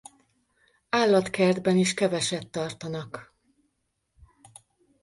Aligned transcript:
Állatkertben 0.89 1.77
is 1.77 1.93
keveset 1.93 2.49
tartanak. 2.51 3.33